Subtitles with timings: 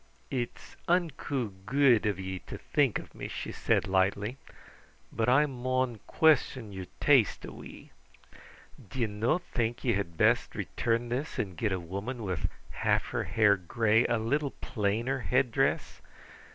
[0.31, 4.37] "It's unco guid of ye to think of me," she said lightly,
[5.11, 7.91] "but I maun question your taste a wee.
[8.89, 13.25] D'ye no think ye had best return this and get a woman with half her
[13.25, 16.01] hair gray a little plainer headdress?